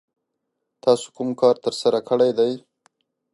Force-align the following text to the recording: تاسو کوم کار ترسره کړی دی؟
تاسو 0.83 1.05
کوم 1.15 1.29
کار 1.41 1.55
ترسره 1.65 1.99
کړی 2.09 2.31
دی؟ 2.37 2.51